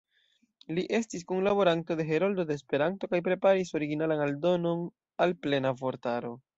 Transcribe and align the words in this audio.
Li 0.77 0.85
estis 0.99 1.25
kunlaboranto 1.31 1.97
de 2.01 2.07
"Heroldo 2.09 2.47
de 2.53 2.59
Esperanto" 2.61 3.13
kaj 3.13 3.23
preparis 3.31 3.75
originalan 3.83 4.27
aldonon 4.29 4.85
al 5.27 5.41
„Plena 5.47 5.81
Vortaro“. 5.85 6.39